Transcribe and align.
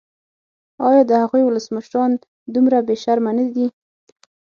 ایا 0.87 1.01
د 1.09 1.11
هغوی 1.21 1.41
ولسمشران 1.45 2.11
دومره 2.53 2.77
بې 2.87 2.95
شرمه 3.03 3.31
نه 3.39 3.45
دي. 3.55 3.67